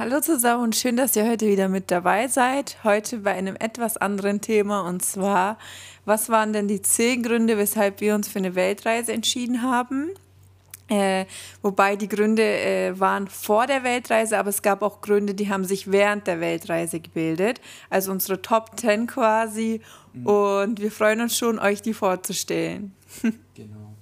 [0.00, 2.78] Hallo zusammen und schön, dass ihr heute wieder mit dabei seid.
[2.84, 5.58] Heute bei einem etwas anderen Thema und zwar,
[6.06, 10.08] was waren denn die zehn Gründe, weshalb wir uns für eine Weltreise entschieden haben?
[10.88, 11.26] Äh,
[11.60, 15.64] wobei die Gründe äh, waren vor der Weltreise, aber es gab auch Gründe, die haben
[15.66, 17.60] sich während der Weltreise gebildet.
[17.90, 19.82] Also unsere Top 10 quasi.
[20.14, 20.26] Mhm.
[20.26, 22.94] Und wir freuen uns schon, euch die vorzustellen.
[23.54, 23.92] genau.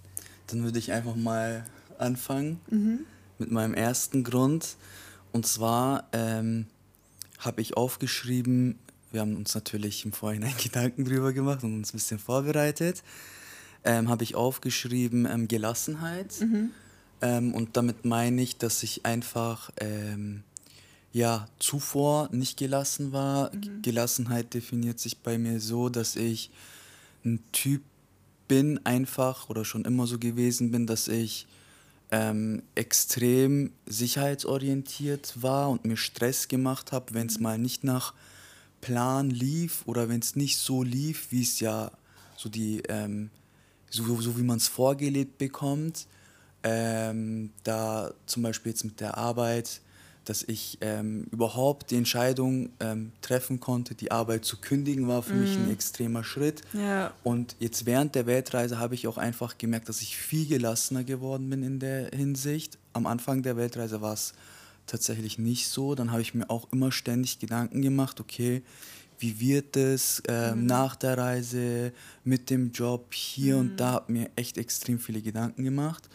[0.47, 1.65] Dann würde ich einfach mal
[1.99, 3.01] anfangen mhm.
[3.41, 4.77] mit meinem ersten Grund.
[5.33, 6.67] Und zwar ähm,
[7.39, 8.79] habe ich aufgeschrieben,
[9.11, 13.03] wir haben uns natürlich im Vorhinein Gedanken drüber gemacht und uns ein bisschen vorbereitet
[13.85, 16.41] ähm, habe ich aufgeschrieben ähm, Gelassenheit.
[16.41, 16.71] Mhm.
[17.21, 20.43] Ähm, und damit meine ich, dass ich einfach ähm,
[21.13, 23.55] ja, zuvor nicht gelassen war.
[23.55, 23.83] Mhm.
[23.83, 26.51] Gelassenheit definiert sich bei mir so, dass ich
[27.25, 27.83] ein Typ
[28.47, 31.47] bin, einfach oder schon immer so gewesen bin, dass ich
[32.11, 37.43] ähm, extrem sicherheitsorientiert war und mir Stress gemacht habe, wenn es mhm.
[37.43, 38.15] mal nicht nach
[38.81, 41.91] Plan lief oder wenn es nicht so lief, wie es ja
[42.37, 43.31] so die ähm,
[43.91, 46.07] so, so wie man es vorgelebt bekommt.
[46.63, 49.81] Ähm, da zum Beispiel jetzt mit der Arbeit,
[50.29, 55.33] dass ich ähm, überhaupt die Entscheidung ähm, treffen konnte, die Arbeit zu kündigen, war für
[55.33, 55.41] mm.
[55.41, 55.73] mich ein mhm.
[55.73, 56.61] extremer Schritt.
[56.75, 57.15] Ja.
[57.25, 61.49] Und jetzt während der Weltreise habe ich auch einfach gemerkt, dass ich viel gelassener geworden
[61.49, 62.77] bin in der Hinsicht.
[62.93, 64.35] Am Anfang der Weltreise war es
[64.87, 65.95] tatsächlich nicht so.
[65.95, 68.63] Dann habe ich mir auch immer ständig Gedanken gemacht, okay,
[69.19, 70.67] wie wird es äh, mhm.
[70.67, 71.93] nach der Reise
[72.25, 73.61] mit dem Job hier mhm.
[73.61, 76.09] und da, habe mir echt extrem viele Gedanken gemacht.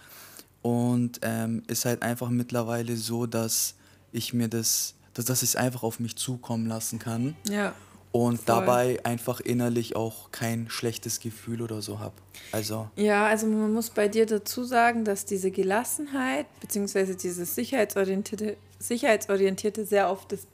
[0.61, 3.75] Und ähm, ist halt einfach mittlerweile so, dass
[4.13, 7.35] ich mir das, dass, dass ich es einfach auf mich zukommen lassen kann.
[7.49, 7.73] Ja.
[8.11, 8.45] Und voll.
[8.45, 12.13] dabei einfach innerlich auch kein schlechtes Gefühl oder so habe.
[12.51, 12.87] Also.
[12.95, 17.15] Ja, also man muss bei dir dazu sagen, dass diese Gelassenheit bzw.
[17.15, 20.45] dieses Sicherheitsorientierte, Sicherheitsorientierte sehr oft das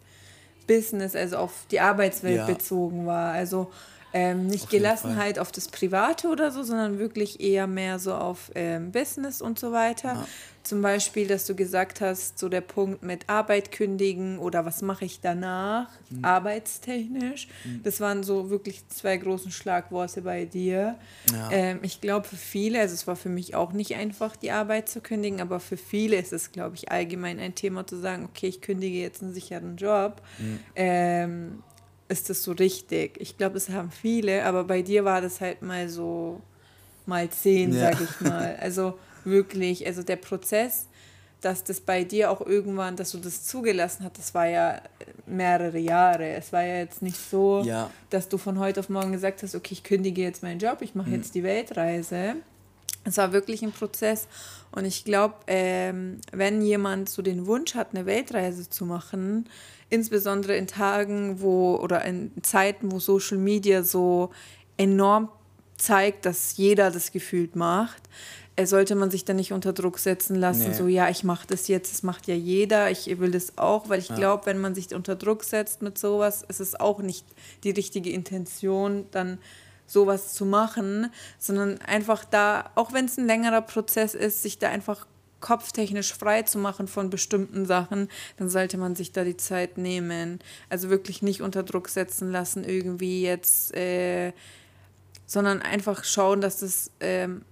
[0.68, 2.46] Business, also auf die Arbeitswelt ja.
[2.46, 3.34] bezogen war.
[3.34, 3.72] Also
[4.14, 8.52] ähm, nicht auf Gelassenheit auf das Private oder so, sondern wirklich eher mehr so auf
[8.56, 10.14] ähm, Business und so weiter.
[10.14, 10.28] Ja.
[10.64, 15.06] Zum Beispiel, dass du gesagt hast, so der Punkt mit Arbeit kündigen oder was mache
[15.06, 16.26] ich danach, mhm.
[16.26, 17.48] arbeitstechnisch.
[17.64, 17.82] Mhm.
[17.84, 20.96] Das waren so wirklich zwei großen Schlagworte bei dir.
[21.32, 21.50] Ja.
[21.52, 24.90] Ähm, ich glaube, für viele, also es war für mich auch nicht einfach, die Arbeit
[24.90, 28.48] zu kündigen, aber für viele ist es, glaube ich, allgemein ein Thema zu sagen, okay,
[28.48, 30.22] ich kündige jetzt einen sicheren Job.
[30.76, 31.64] Mhm.
[32.10, 33.18] Ist das so richtig?
[33.22, 36.42] Ich glaube, es haben viele, aber bei dir war das halt mal so
[37.06, 37.92] mal zehn, ja.
[37.92, 38.58] sag ich mal.
[38.60, 40.88] Also wirklich, also der Prozess,
[41.42, 44.82] dass das bei dir auch irgendwann, dass du das zugelassen hast, das war ja
[45.26, 46.30] mehrere Jahre.
[46.30, 47.90] Es war ja jetzt nicht so, ja.
[48.10, 50.96] dass du von heute auf morgen gesagt hast, okay, ich kündige jetzt meinen Job, ich
[50.96, 51.16] mache mhm.
[51.16, 52.36] jetzt die Weltreise.
[53.06, 54.28] Es war wirklich ein Prozess
[54.72, 59.48] und ich glaube, ähm, wenn jemand so den Wunsch hat, eine Weltreise zu machen,
[59.90, 64.32] insbesondere in Tagen, wo oder in Zeiten, wo Social Media so
[64.78, 65.30] enorm
[65.78, 68.04] zeigt, dass jeder das gefühlt macht,
[68.56, 70.74] äh, sollte man sich dann nicht unter Druck setzen lassen, nee.
[70.74, 74.00] so ja, ich mache das jetzt, das macht ja jeder, ich will das auch, weil
[74.00, 74.16] ich ja.
[74.16, 77.26] glaube, wenn man sich unter Druck setzt mit sowas, ist es auch nicht
[77.64, 79.40] die richtige Intention, dann
[79.88, 84.70] sowas zu machen, sondern einfach da, auch wenn es ein längerer Prozess ist, sich da
[84.70, 85.08] einfach
[85.42, 90.40] kopftechnisch frei zu machen von bestimmten Sachen, dann sollte man sich da die Zeit nehmen.
[90.70, 94.34] Also wirklich nicht unter Druck setzen lassen, irgendwie jetzt, äh,
[95.26, 97.44] sondern einfach schauen, dass das, ähm,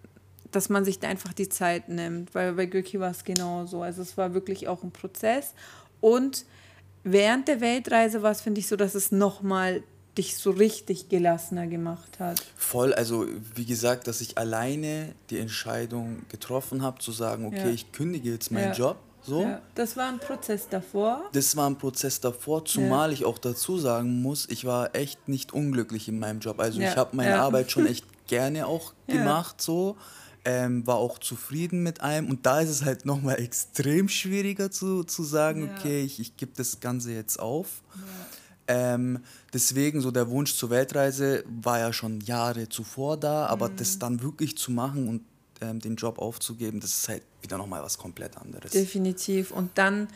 [0.51, 2.33] dass man sich da einfach die Zeit nimmt.
[2.35, 3.81] Weil bei Göki war es genauso.
[3.81, 5.53] Also es war wirklich auch ein Prozess.
[6.01, 6.45] Und
[7.03, 9.83] während der Weltreise war es, finde ich, so, dass es nochmal
[10.17, 12.43] dich so richtig gelassener gemacht hat?
[12.55, 17.69] Voll, also wie gesagt, dass ich alleine die Entscheidung getroffen habe, zu sagen, okay, ja.
[17.69, 18.73] ich kündige jetzt meinen ja.
[18.73, 18.97] Job.
[19.27, 19.41] So.
[19.41, 19.61] Ja.
[19.75, 21.23] Das war ein Prozess davor.
[21.33, 25.53] Das war ein Prozess davor, zumal ich auch dazu sagen muss, ich war echt nicht
[25.53, 26.59] unglücklich in meinem Job.
[26.61, 29.97] Also ich habe meine Arbeit schon echt gerne auch gemacht, so.
[30.45, 32.29] Ähm, war auch zufrieden mit einem.
[32.29, 36.53] Und da ist es halt nochmal extrem schwieriger zu, zu sagen, okay, ich, ich gebe
[36.55, 37.81] das Ganze jetzt auf.
[38.67, 39.19] Ähm,
[39.53, 43.75] deswegen so der Wunsch zur Weltreise war ja schon Jahre zuvor da, aber mhm.
[43.77, 45.21] das dann wirklich zu machen und
[45.61, 48.71] ähm, den Job aufzugeben, das ist halt wieder nochmal was komplett anderes.
[48.71, 49.51] Definitiv.
[49.51, 50.07] Und dann,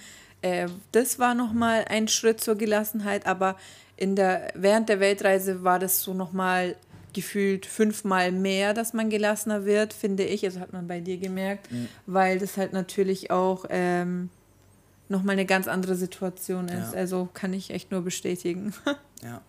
[0.42, 3.58] äh, das war nochmal ein Schritt zur Gelassenheit, aber
[3.96, 6.76] in der, während der Weltreise war das so nochmal
[7.14, 10.46] gefühlt fünfmal mehr, dass man gelassener wird, finde ich.
[10.46, 11.88] Also hat man bei dir gemerkt, mhm.
[12.06, 14.30] weil das halt natürlich auch ähm,
[15.12, 16.94] nochmal eine ganz andere Situation ist.
[16.94, 17.00] Ja.
[17.00, 18.74] Also kann ich echt nur bestätigen.
[19.24, 19.42] ja.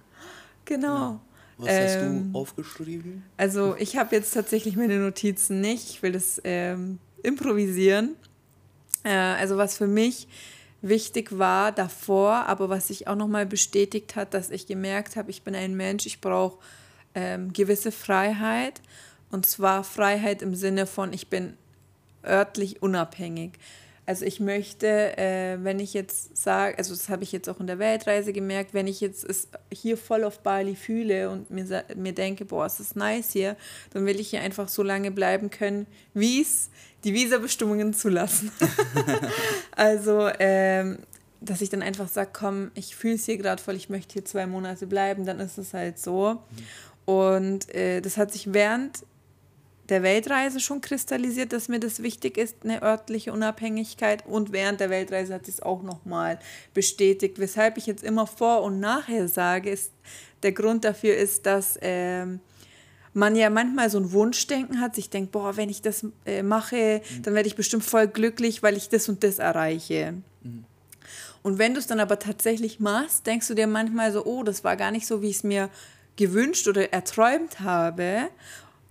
[0.64, 0.88] Genau.
[0.88, 1.20] Ja.
[1.58, 3.22] Was ähm, hast du ähm, aufgeschrieben?
[3.36, 5.90] Also ich habe jetzt tatsächlich meine Notizen nicht.
[5.90, 8.16] Ich will das ähm, improvisieren.
[9.04, 10.28] Äh, also was für mich
[10.80, 15.42] wichtig war davor, aber was sich auch nochmal bestätigt hat, dass ich gemerkt habe, ich
[15.42, 16.58] bin ein Mensch, ich brauche
[17.14, 18.80] ähm, gewisse Freiheit.
[19.30, 21.54] Und zwar Freiheit im Sinne von, ich bin
[22.24, 23.52] örtlich unabhängig.
[24.12, 27.66] Also ich möchte, äh, wenn ich jetzt sage, also das habe ich jetzt auch in
[27.66, 32.12] der Weltreise gemerkt, wenn ich jetzt es hier voll auf Bali fühle und mir, mir
[32.12, 33.56] denke, boah, es ist nice hier,
[33.94, 36.68] dann will ich hier einfach so lange bleiben können, wie es
[37.04, 38.52] die Visabestimmungen zulassen.
[39.76, 40.98] also, ähm,
[41.40, 44.26] dass ich dann einfach sage, komm, ich fühle es hier gerade voll, ich möchte hier
[44.26, 46.34] zwei Monate bleiben, dann ist es halt so.
[47.06, 47.14] Mhm.
[47.14, 49.06] Und äh, das hat sich während
[49.88, 54.26] der Weltreise schon kristallisiert, dass mir das wichtig ist, eine örtliche Unabhängigkeit.
[54.26, 56.38] Und während der Weltreise hat es auch nochmal
[56.72, 57.38] bestätigt.
[57.38, 59.92] Weshalb ich jetzt immer vor und nachher sage, ist
[60.42, 62.40] der Grund dafür ist, dass ähm,
[63.14, 67.00] man ja manchmal so ein Wunschdenken hat, sich denkt, boah, wenn ich das äh, mache,
[67.00, 67.22] mhm.
[67.22, 70.14] dann werde ich bestimmt voll glücklich, weil ich das und das erreiche.
[70.42, 70.64] Mhm.
[71.42, 74.62] Und wenn du es dann aber tatsächlich machst, denkst du dir manchmal so, oh, das
[74.62, 75.70] war gar nicht so, wie ich es mir
[76.16, 78.28] gewünscht oder erträumt habe.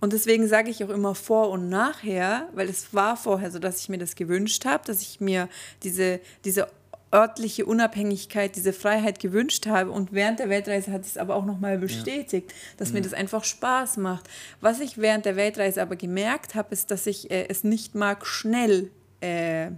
[0.02, 3.78] Und deswegen sage ich auch immer vor und nachher, weil es war vorher so, dass
[3.78, 5.48] ich mir das gewünscht habe, dass ich mir
[5.84, 6.66] diese, diese
[7.14, 9.92] örtliche Unabhängigkeit, diese Freiheit gewünscht habe.
[9.92, 12.56] Und während der Weltreise hat es aber auch nochmal bestätigt, ja.
[12.78, 12.94] dass mhm.
[12.94, 14.28] mir das einfach Spaß macht.
[14.60, 18.26] Was ich während der Weltreise aber gemerkt habe, ist, dass ich äh, es nicht mag,
[18.26, 18.90] schnell
[19.20, 19.68] äh,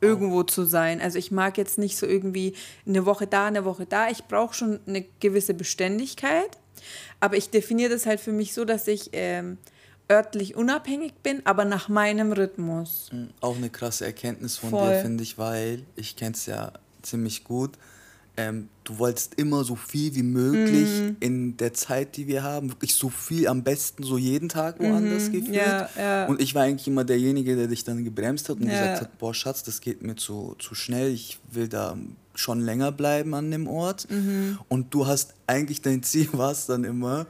[0.00, 1.02] irgendwo zu sein.
[1.02, 2.54] Also ich mag jetzt nicht so irgendwie
[2.86, 4.08] eine Woche da, eine Woche da.
[4.08, 6.56] Ich brauche schon eine gewisse Beständigkeit.
[7.20, 9.58] Aber ich definiere das halt für mich so, dass ich ähm,
[10.10, 13.10] örtlich unabhängig bin, aber nach meinem Rhythmus.
[13.12, 13.30] Mhm.
[13.40, 14.92] Auch eine krasse Erkenntnis von Voll.
[14.92, 16.72] dir, finde ich, weil ich kenne es ja
[17.02, 17.72] ziemlich gut.
[18.38, 21.16] Ähm, du wolltest immer so viel wie möglich mhm.
[21.18, 25.28] in der Zeit, die wir haben, wirklich so viel, am besten so jeden Tag woanders
[25.28, 25.32] mhm.
[25.32, 25.56] gefühlt.
[25.56, 26.26] Ja, ja.
[26.26, 28.72] Und ich war eigentlich immer derjenige, der dich dann gebremst hat und ja.
[28.72, 31.98] gesagt hat, boah Schatz, das geht mir zu, zu schnell, ich will da
[32.34, 34.08] schon länger bleiben an dem Ort.
[34.08, 34.58] Mhm.
[34.68, 37.26] Und du hast eigentlich dein Ziel war es dann immer,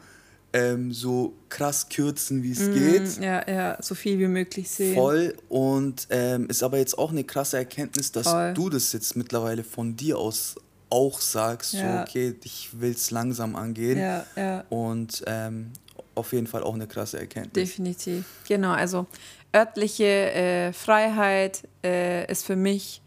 [0.52, 3.18] ähm, so krass kürzen, wie es mhm, geht.
[3.20, 4.94] Ja, ja, so viel wie möglich sehen.
[4.94, 5.34] Voll.
[5.48, 8.54] Und ähm, ist aber jetzt auch eine krasse Erkenntnis, dass Voll.
[8.54, 10.56] du das jetzt mittlerweile von dir aus
[10.90, 11.98] auch sagst, ja.
[11.98, 13.98] so, okay, ich will es langsam angehen.
[13.98, 14.64] Ja, ja.
[14.68, 15.72] Und ähm,
[16.14, 17.68] auf jeden Fall auch eine krasse Erkenntnis.
[17.68, 18.24] Definitiv.
[18.46, 19.06] Genau, also
[19.54, 23.02] örtliche äh, Freiheit äh, ist für mich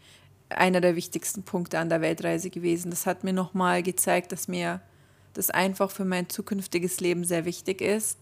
[0.48, 2.90] einer der wichtigsten Punkte an der Weltreise gewesen.
[2.90, 4.80] Das hat mir nochmal gezeigt, dass mir
[5.34, 8.18] das einfach für mein zukünftiges Leben sehr wichtig ist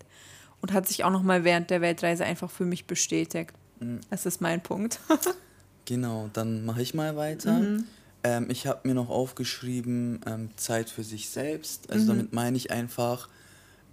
[0.61, 3.53] und hat sich auch nochmal während der Weltreise einfach für mich bestätigt.
[3.81, 4.01] Mhm.
[4.11, 5.01] Das ist mein Punkt.
[5.85, 7.53] genau, dann mache ich mal weiter.
[7.53, 7.85] Mhm.
[8.23, 11.91] Ähm, ich habe mir noch aufgeschrieben, ähm, Zeit für sich selbst.
[11.91, 12.09] Also mhm.
[12.09, 13.29] damit meine ich einfach,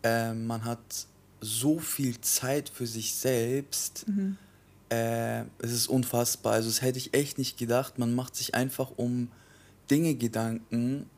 [0.04, 0.80] äh, man hat
[1.40, 4.08] so viel Zeit für sich selbst.
[4.08, 4.38] Mhm
[4.90, 6.54] äh, es ist unfassbar.
[6.54, 8.00] Also das hätte ich echt nicht gedacht.
[8.00, 9.30] Man macht sich einfach um
[9.90, 11.10] Dinge Gedanken,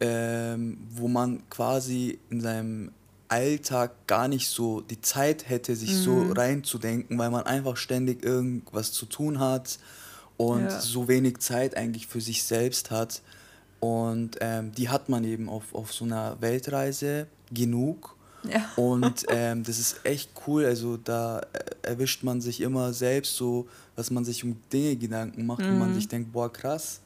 [0.00, 2.92] ähm, wo man quasi in seinem
[3.28, 6.02] Alltag gar nicht so die Zeit hätte, sich mhm.
[6.02, 9.78] so reinzudenken, weil man einfach ständig irgendwas zu tun hat
[10.46, 10.80] und ja.
[10.80, 13.22] so wenig Zeit eigentlich für sich selbst hat.
[13.78, 18.16] Und ähm, die hat man eben auf, auf so einer Weltreise genug.
[18.42, 18.68] Ja.
[18.74, 20.64] Und ähm, das ist echt cool.
[20.64, 21.42] Also da
[21.82, 25.68] erwischt man sich immer selbst so, dass man sich um Dinge Gedanken macht mhm.
[25.68, 25.94] und man mhm.
[25.94, 27.00] sich denkt, boah, krass,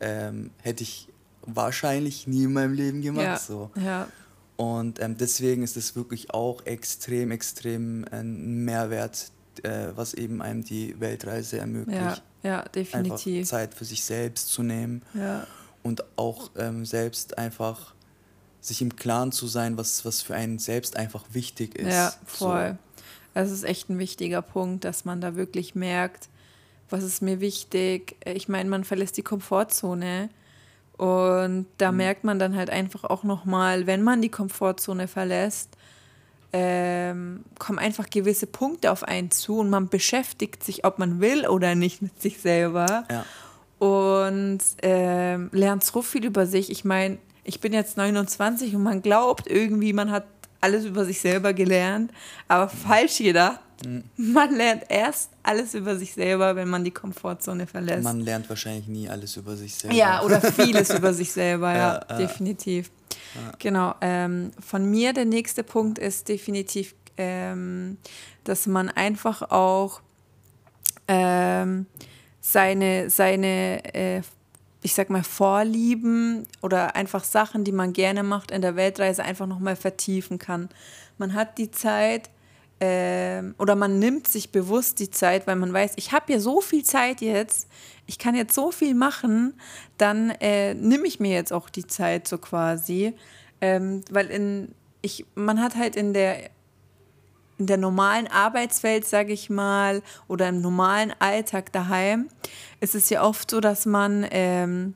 [0.00, 1.08] ähm, hätte ich
[1.42, 3.24] wahrscheinlich nie in meinem Leben gemacht.
[3.24, 3.38] Ja.
[3.38, 3.70] So.
[3.76, 4.08] Ja.
[4.56, 9.30] Und ähm, deswegen ist es wirklich auch extrem, extrem ein Mehrwert,
[9.62, 12.22] äh, was eben einem die Weltreise ermöglicht.
[12.46, 13.38] Ja, definitiv.
[13.38, 15.02] Einfach Zeit für sich selbst zu nehmen.
[15.14, 15.46] Ja.
[15.82, 17.94] Und auch ähm, selbst einfach
[18.60, 21.92] sich im Klaren zu sein, was, was für einen selbst einfach wichtig ist.
[21.92, 22.70] Ja, voll.
[22.70, 23.02] So.
[23.34, 26.28] Das ist echt ein wichtiger Punkt, dass man da wirklich merkt,
[26.88, 28.16] was ist mir wichtig.
[28.24, 30.30] Ich meine, man verlässt die Komfortzone
[30.96, 31.98] und da mhm.
[31.98, 35.75] merkt man dann halt einfach auch nochmal, wenn man die Komfortzone verlässt,
[36.58, 41.46] ähm, kommen einfach gewisse Punkte auf einen zu und man beschäftigt sich, ob man will
[41.46, 43.04] oder nicht, mit sich selber.
[43.10, 43.24] Ja.
[43.78, 46.70] Und ähm, lernt so viel über sich.
[46.70, 50.24] Ich meine, ich bin jetzt 29 und man glaubt irgendwie, man hat
[50.62, 52.10] alles über sich selber gelernt,
[52.48, 53.60] aber falsch gedacht.
[53.84, 54.04] Mhm.
[54.16, 58.02] Man lernt erst alles über sich selber, wenn man die Komfortzone verlässt.
[58.02, 59.94] Man lernt wahrscheinlich nie alles über sich selber.
[59.94, 62.86] Ja, oder vieles über sich selber, ja, ja definitiv.
[62.86, 63.15] Ja.
[63.58, 63.94] Genau.
[64.00, 67.98] Ähm, von mir der nächste Punkt ist definitiv, ähm,
[68.44, 70.00] dass man einfach auch
[71.08, 71.86] ähm,
[72.40, 74.22] seine, seine äh,
[74.82, 79.46] ich sag mal, Vorlieben oder einfach Sachen, die man gerne macht in der Weltreise, einfach
[79.46, 80.68] nochmal vertiefen kann.
[81.18, 82.30] Man hat die Zeit,
[82.78, 86.60] ähm, oder man nimmt sich bewusst die Zeit, weil man weiß, ich habe ja so
[86.60, 87.68] viel Zeit jetzt,
[88.06, 89.54] ich kann jetzt so viel machen,
[89.96, 93.14] dann äh, nehme ich mir jetzt auch die Zeit so quasi.
[93.62, 96.50] Ähm, weil in, ich, man hat halt in der,
[97.58, 102.28] in der normalen Arbeitswelt, sage ich mal, oder im normalen Alltag daheim,
[102.80, 104.94] ist es ja oft so, dass man ähm,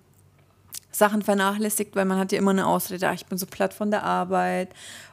[0.92, 3.90] Sachen vernachlässigt, weil man hat ja immer eine Ausrede, ach, ich bin so platt von
[3.90, 4.70] der Arbeit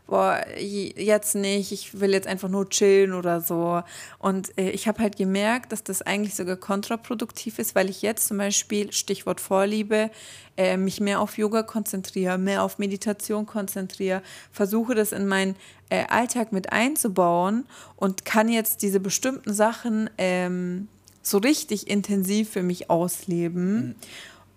[0.07, 3.83] boah, jetzt nicht, ich will jetzt einfach nur chillen oder so.
[4.17, 8.27] Und äh, ich habe halt gemerkt, dass das eigentlich sogar kontraproduktiv ist, weil ich jetzt
[8.27, 10.09] zum Beispiel, Stichwort Vorliebe,
[10.55, 15.55] äh, mich mehr auf Yoga konzentriere, mehr auf Meditation konzentriere, versuche das in meinen
[15.89, 17.65] äh, Alltag mit einzubauen
[17.97, 20.87] und kann jetzt diese bestimmten Sachen ähm,
[21.21, 23.89] so richtig intensiv für mich ausleben.
[23.89, 23.95] Mhm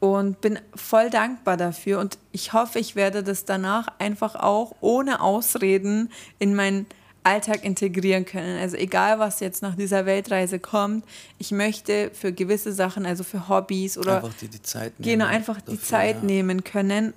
[0.00, 5.21] und bin voll dankbar dafür und ich hoffe, ich werde das danach einfach auch ohne
[5.21, 6.87] Ausreden in meinen
[7.23, 8.59] Alltag integrieren können.
[8.59, 11.04] Also egal, was jetzt nach dieser Weltreise kommt,
[11.38, 15.26] ich möchte für gewisse Sachen, also für Hobbys oder einfach die, die Zeit nehmen genau
[15.26, 16.23] einfach dafür, die Zeit ja.
[16.23, 17.12] nehmen können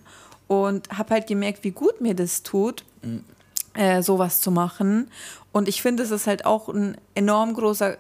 [0.47, 3.23] und habe halt gemerkt, wie gut mir das tut, mhm.
[3.75, 5.09] äh, sowas zu machen.
[5.53, 7.97] Und ich finde, es ist halt auch ein enorm großer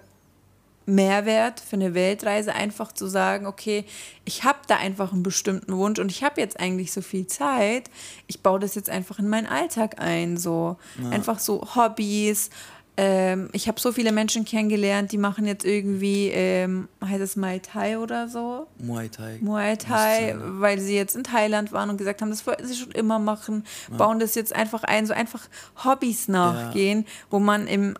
[0.85, 3.85] Mehrwert für eine Weltreise, einfach zu sagen, okay,
[4.25, 7.89] ich habe da einfach einen bestimmten Wunsch und ich habe jetzt eigentlich so viel Zeit,
[8.27, 11.09] ich baue das jetzt einfach in meinen Alltag ein, so ja.
[11.09, 12.49] einfach so Hobbys.
[12.95, 17.59] Ähm, ich habe so viele Menschen kennengelernt, die machen jetzt irgendwie, ähm, heißt es Muay
[17.59, 18.67] Thai oder so?
[18.77, 19.39] Muay Thai.
[19.41, 22.91] Muay Thai, weil sie jetzt in Thailand waren und gesagt haben, das wollten sie schon
[22.91, 23.97] immer machen, ja.
[23.97, 25.47] bauen das jetzt einfach ein, so einfach
[25.83, 27.07] Hobbys nachgehen, ja.
[27.31, 27.95] wo man im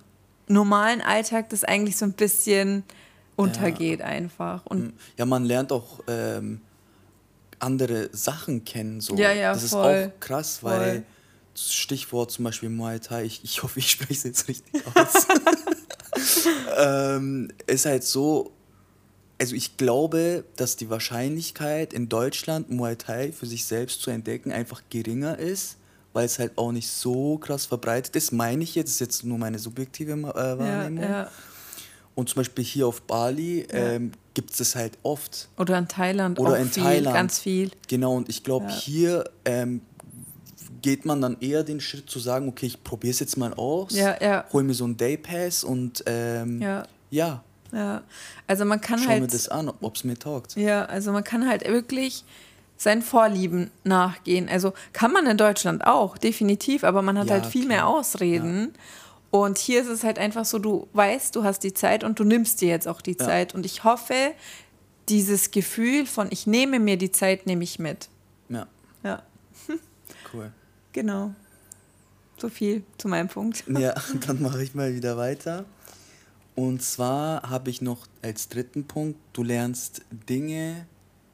[0.48, 2.84] normalen Alltag das eigentlich so ein bisschen
[3.36, 4.06] untergeht ja.
[4.06, 4.66] einfach.
[4.66, 4.94] Und hm.
[5.18, 6.62] ja, man lernt auch ähm,
[7.60, 9.02] andere Sachen kennen.
[9.02, 9.16] So.
[9.16, 9.94] Ja, ja, das voll.
[9.94, 10.72] ist auch krass, voll.
[10.72, 11.06] weil
[11.56, 15.28] Stichwort zum Beispiel Muay Thai, ich, ich hoffe, ich spreche es jetzt richtig aus.
[16.78, 18.52] ähm, ist halt so,
[19.40, 24.52] also ich glaube, dass die Wahrscheinlichkeit in Deutschland Muay Thai für sich selbst zu entdecken
[24.52, 25.78] einfach geringer ist
[26.14, 29.24] weil es halt auch nicht so krass verbreitet ist, meine ich jetzt, das ist jetzt
[29.26, 31.04] nur meine subjektive äh, Wahrnehmung.
[31.04, 31.32] Ja, ja.
[32.16, 35.50] Und zum Beispiel hier auf Bali ähm, gibt es das halt oft.
[35.58, 37.16] Oder in Thailand Oder in viel, Thailand.
[37.16, 37.72] ganz viel.
[37.88, 39.82] Genau, und ich glaube, hier ähm,
[40.84, 43.96] geht man dann eher den Schritt zu sagen, okay, ich probiere es jetzt mal aus,
[43.96, 44.46] ja, ja.
[44.54, 46.84] hol mir so einen Day Pass und ähm, ja.
[47.10, 47.44] ja.
[47.72, 48.04] Ja,
[48.46, 49.22] also man kann Schau halt...
[49.22, 50.56] mir das an, ob es mir taugt.
[50.56, 52.24] Ja, also man kann halt wirklich
[52.84, 54.50] seinen Vorlieben nachgehen.
[54.50, 57.78] Also kann man in Deutschland auch, definitiv, aber man hat ja, halt viel klar.
[57.78, 58.74] mehr Ausreden.
[58.74, 58.80] Ja.
[59.40, 62.24] Und hier ist es halt einfach so, du weißt, du hast die Zeit und du
[62.24, 63.26] nimmst dir jetzt auch die ja.
[63.26, 63.56] Zeit.
[63.56, 64.34] Und ich hoffe,
[65.10, 68.10] dieses Gefühl von ich nehme mir die Zeit, nehme ich mit.
[68.50, 68.68] Ja.
[69.04, 69.24] Ja.
[70.32, 70.52] Cool.
[70.94, 71.34] Genau.
[72.38, 73.64] So viel zu meinem Punkt.
[73.80, 73.94] Ja,
[74.28, 75.66] dann mache ich mal wieder weiter.
[76.56, 80.88] Und zwar habe ich noch als dritten Punkt, du lernst Dinge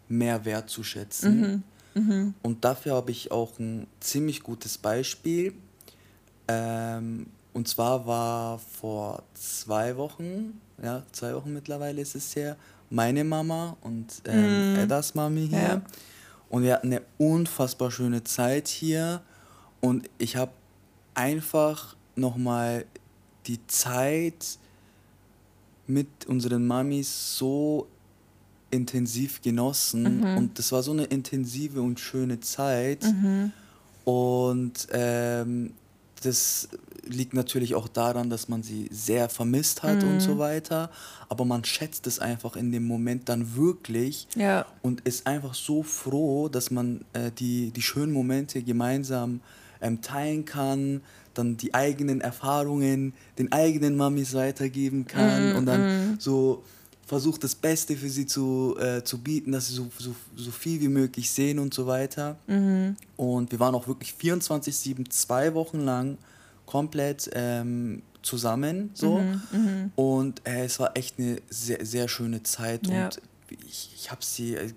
[0.09, 1.63] mehr wertzuschätzen.
[1.93, 2.01] Mhm.
[2.01, 2.33] Mhm.
[2.41, 5.53] Und dafür habe ich auch ein ziemlich gutes Beispiel.
[6.47, 12.57] Ähm, und zwar war vor zwei Wochen, ja, zwei Wochen mittlerweile ist es her,
[12.89, 14.79] meine Mama und ähm, mhm.
[14.79, 15.59] Eddas Mami hier.
[15.59, 15.81] Ja.
[16.49, 19.21] Und wir hatten eine unfassbar schöne Zeit hier.
[19.81, 20.51] Und ich habe
[21.13, 22.85] einfach nochmal
[23.45, 24.57] die Zeit
[25.85, 27.87] mit unseren Mamis so
[28.71, 30.37] intensiv genossen mhm.
[30.37, 33.03] und das war so eine intensive und schöne Zeit.
[33.03, 33.51] Mhm.
[34.05, 35.73] Und ähm,
[36.23, 36.69] das
[37.05, 40.09] liegt natürlich auch daran, dass man sie sehr vermisst hat mhm.
[40.09, 40.89] und so weiter.
[41.27, 44.65] Aber man schätzt es einfach in dem Moment dann wirklich ja.
[44.81, 49.41] und ist einfach so froh, dass man äh, die, die schönen Momente gemeinsam
[49.81, 51.01] ähm, teilen kann,
[51.33, 55.55] dann die eigenen Erfahrungen den eigenen Mamis weitergeben kann mhm.
[55.55, 56.19] und dann mhm.
[56.19, 56.63] so
[57.09, 60.79] versucht das Beste für sie zu, äh, zu bieten, dass sie so, so, so viel
[60.79, 62.37] wie möglich sehen und so weiter.
[62.45, 62.95] Mhm.
[63.17, 66.19] Und wir waren auch wirklich 24-7, zwei Wochen lang
[66.67, 68.91] komplett ähm, zusammen.
[68.93, 69.17] So.
[69.17, 69.89] Mhm, mh.
[69.95, 72.85] Und äh, es war echt eine sehr, sehr schöne Zeit.
[72.85, 73.05] Ja.
[73.05, 73.19] Und
[73.67, 74.71] ich, ich habe sie, äh,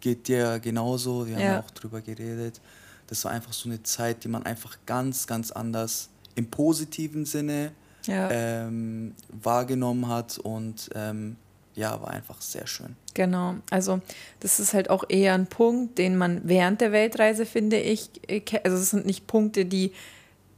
[0.00, 1.60] geht dir genauso, wir haben ja.
[1.60, 2.62] auch drüber geredet.
[3.08, 7.72] Das war einfach so eine Zeit, die man einfach ganz, ganz anders im positiven Sinne
[8.06, 8.30] ja.
[8.30, 11.36] ähm, wahrgenommen hat und ähm,
[11.74, 12.96] ja, war einfach sehr schön.
[13.14, 14.00] Genau, also
[14.40, 18.42] das ist halt auch eher ein Punkt, den man während der Weltreise, finde ich, äh,
[18.62, 19.92] also es sind nicht Punkte, die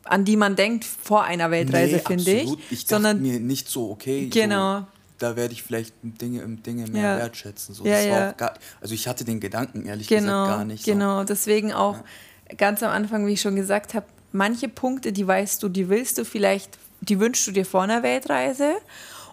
[0.05, 2.51] an die man denkt vor einer Weltreise, nee, finde ich.
[2.71, 4.81] Ich sondern mir nicht so, okay, genau.
[4.81, 4.87] So,
[5.19, 7.19] da werde ich vielleicht Dinge, Dinge mehr ja.
[7.19, 7.75] wertschätzen.
[7.75, 8.33] So, ja, ja.
[8.33, 10.85] Gar, also ich hatte den Gedanken ehrlich genau, gesagt gar nicht.
[10.85, 10.93] So.
[10.93, 11.97] Genau, deswegen auch
[12.57, 16.19] ganz am Anfang, wie ich schon gesagt habe, manche Punkte, die weißt du, die willst
[16.19, 18.77] du vielleicht die wünschst du dir vor einer Weltreise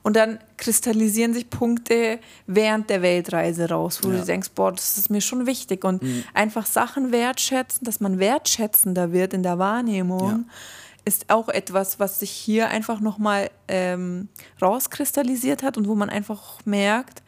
[0.03, 4.19] und dann kristallisieren sich Punkte während der Weltreise raus, wo ja.
[4.19, 5.85] du denkst, boah, das ist mir schon wichtig.
[5.85, 6.25] Und mhm.
[6.33, 10.39] einfach Sachen wertschätzen, dass man wertschätzender wird in der Wahrnehmung, ja.
[11.05, 14.27] ist auch etwas, was sich hier einfach nochmal ähm,
[14.61, 17.23] rauskristallisiert hat und wo man einfach merkt,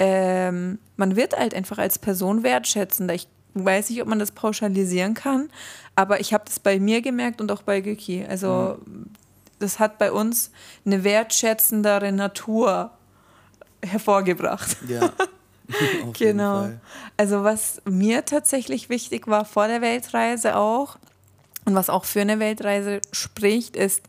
[0.00, 3.14] ähm, man wird halt einfach als Person wertschätzender.
[3.14, 5.48] Ich weiß nicht, ob man das pauschalisieren kann,
[5.94, 8.24] aber ich habe das bei mir gemerkt und auch bei Güki.
[8.28, 9.06] Also mhm
[9.60, 10.50] das hat bei uns
[10.84, 12.90] eine wertschätzendere Natur
[13.82, 14.76] hervorgebracht.
[14.88, 15.12] Ja.
[16.18, 16.70] genau.
[17.16, 20.98] Also was mir tatsächlich wichtig war vor der Weltreise auch
[21.64, 24.02] und was auch für eine Weltreise spricht, ist,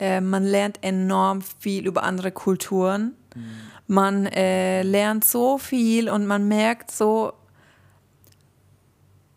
[0.00, 3.14] äh, man lernt enorm viel über andere Kulturen.
[3.34, 3.44] Mhm.
[3.86, 7.34] Man äh, lernt so viel und man merkt so,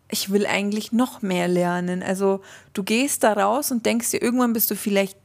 [0.10, 2.02] ich will eigentlich noch mehr lernen.
[2.02, 2.42] Also
[2.74, 5.18] du gehst da raus und denkst dir, irgendwann bist du vielleicht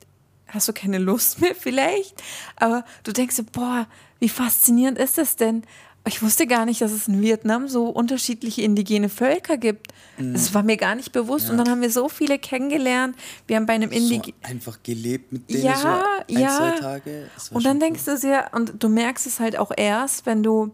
[0.53, 2.23] hast du keine Lust mehr vielleicht,
[2.57, 3.87] aber du denkst dir, boah,
[4.21, 5.65] wie faszinierend ist das denn?
[6.05, 9.93] Ich wusste gar nicht, dass es in Vietnam so unterschiedliche indigene Völker gibt.
[10.19, 10.33] Mhm.
[10.33, 11.47] Das war mir gar nicht bewusst.
[11.47, 11.53] Ja.
[11.53, 13.17] Und dann haben wir so viele kennengelernt.
[13.47, 16.57] Wir haben bei einem Indig so einfach gelebt mit denen ja, so ein, ja.
[16.57, 17.31] zwei Tage.
[17.53, 18.15] Und dann denkst cool.
[18.17, 20.73] du dir, und du merkst es halt auch erst, wenn du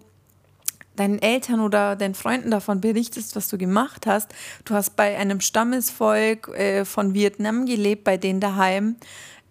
[0.97, 4.35] deinen Eltern oder deinen Freunden davon berichtest, was du gemacht hast.
[4.64, 8.97] Du hast bei einem Stammesvolk äh, von Vietnam gelebt, bei denen daheim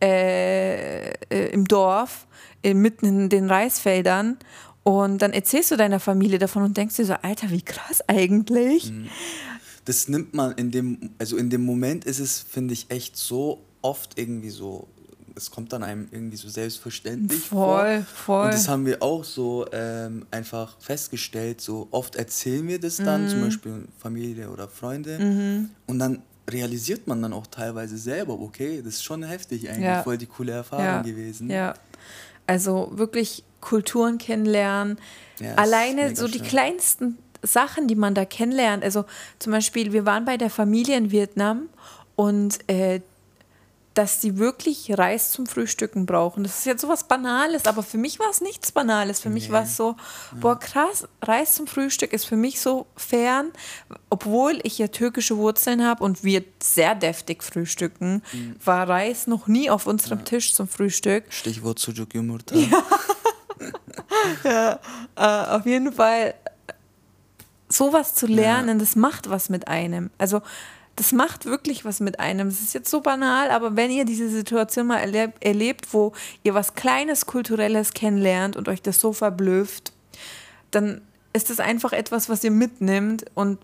[0.02, 2.28] äh, äh, im Dorf,
[2.64, 4.38] äh, mitten in den Reisfeldern.
[4.84, 8.92] Und dann erzählst du deiner Familie davon und denkst dir so, Alter, wie krass eigentlich.
[8.92, 9.10] Mhm.
[9.86, 13.64] Das nimmt man in dem, also in dem Moment ist es, finde ich, echt so
[13.82, 14.88] oft irgendwie so
[15.38, 18.26] es kommt dann einem irgendwie so selbstverständlich voll, vor.
[18.26, 18.46] Voll.
[18.46, 21.62] Und das haben wir auch so ähm, einfach festgestellt.
[21.62, 23.30] So oft erzählen wir das dann, mhm.
[23.30, 25.20] zum Beispiel Familie oder Freunde.
[25.20, 25.70] Mhm.
[25.86, 30.04] Und dann realisiert man dann auch teilweise selber, okay, das ist schon heftig eigentlich, ja.
[30.04, 31.02] voll die coole Erfahrung ja.
[31.02, 31.50] gewesen.
[31.50, 31.74] Ja,
[32.46, 34.98] also wirklich Kulturen kennenlernen,
[35.40, 36.48] ja, alleine so die schön.
[36.48, 38.84] kleinsten Sachen, die man da kennenlernt.
[38.84, 39.06] Also
[39.40, 41.70] zum Beispiel, wir waren bei der Familie in Vietnam
[42.16, 43.02] und äh,
[43.98, 46.44] dass sie wirklich Reis zum Frühstücken brauchen.
[46.44, 49.22] Das ist jetzt so was Banales, aber für mich war es nichts Banales.
[49.22, 49.36] Für nee.
[49.36, 49.96] mich war es so,
[50.36, 53.52] boah, krass, Reis zum Frühstück ist für mich so fern,
[54.12, 58.56] obwohl ich ja türkische Wurzeln habe und wir sehr deftig frühstücken, mhm.
[58.64, 60.26] war Reis noch nie auf unserem ja.
[60.26, 61.24] Tisch zum Frühstück.
[61.30, 62.56] Stichwort Sujuk Yumurta.
[64.44, 64.80] Ja.
[65.16, 66.36] ja, äh, auf jeden Fall
[67.70, 68.76] sowas zu lernen, ja.
[68.76, 70.12] das macht was mit einem.
[70.20, 70.44] Also
[70.98, 72.48] das macht wirklich was mit einem.
[72.48, 76.12] Es ist jetzt so banal, aber wenn ihr diese Situation mal erleb erlebt, wo
[76.44, 79.94] ihr was Kleines, Kulturelles kennenlernt und euch das so verblüfft,
[80.72, 81.02] dann
[81.34, 83.60] ist das einfach etwas, was ihr mitnimmt und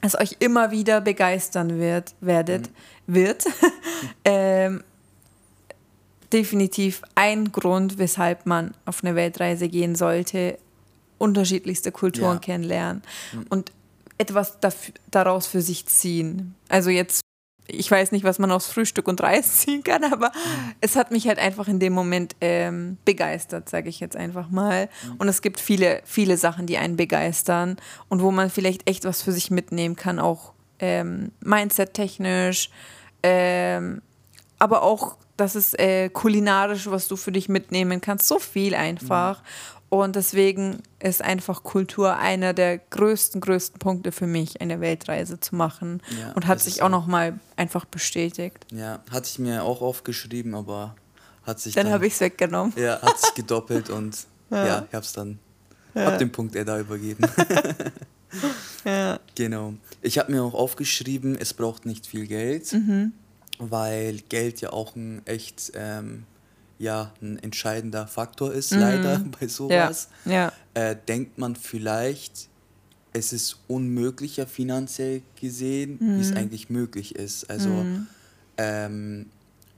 [0.00, 2.70] es euch immer wieder begeistern wird, werdet,
[3.06, 3.14] mhm.
[3.14, 3.44] wird.
[4.24, 4.84] ähm,
[6.32, 10.58] definitiv ein Grund, weshalb man auf eine Weltreise gehen sollte,
[11.18, 12.38] unterschiedlichste Kulturen ja.
[12.38, 13.02] kennenlernen.
[13.32, 13.46] Mhm.
[13.50, 13.72] Und
[14.22, 14.58] etwas
[15.10, 16.54] daraus für sich ziehen.
[16.68, 17.20] Also jetzt,
[17.66, 20.74] ich weiß nicht, was man aus Frühstück und Reis ziehen kann, aber mhm.
[20.80, 24.88] es hat mich halt einfach in dem Moment ähm, begeistert, sage ich jetzt einfach mal.
[25.04, 25.16] Mhm.
[25.18, 27.76] Und es gibt viele, viele Sachen, die einen begeistern
[28.08, 32.70] und wo man vielleicht echt was für sich mitnehmen kann, auch ähm, Mindset-technisch,
[33.22, 34.02] ähm,
[34.58, 38.28] aber auch das ist äh, kulinarisch, was du für dich mitnehmen kannst.
[38.28, 39.40] So viel einfach.
[39.40, 39.81] Mhm.
[39.92, 45.54] Und deswegen ist einfach Kultur einer der größten, größten Punkte für mich, eine Weltreise zu
[45.54, 46.00] machen.
[46.18, 48.64] Ja, und hat sich auch nochmal einfach bestätigt.
[48.70, 50.96] Ja, hatte ich mir auch aufgeschrieben, aber
[51.42, 51.84] hat sich dann...
[51.84, 52.72] Dann habe ich es weggenommen.
[52.74, 54.16] Ja, hat sich gedoppelt und
[54.50, 55.38] ja, ja ich habe es dann
[55.92, 56.08] ja.
[56.08, 57.26] ab dem Punkt er da übergeben.
[58.86, 59.20] ja.
[59.34, 59.74] Genau.
[60.00, 63.12] Ich habe mir auch aufgeschrieben, es braucht nicht viel Geld, mhm.
[63.58, 65.72] weil Geld ja auch ein echt...
[65.74, 66.24] Ähm,
[66.82, 68.80] ja ein entscheidender Faktor ist, mhm.
[68.80, 70.32] leider bei sowas, ja.
[70.32, 70.52] ja.
[70.74, 72.48] Äh, denkt man vielleicht,
[73.12, 76.16] es ist unmöglicher finanziell gesehen, mhm.
[76.16, 76.36] wie es mhm.
[76.38, 77.48] eigentlich möglich ist.
[77.48, 78.06] Also mhm.
[78.58, 79.26] ähm,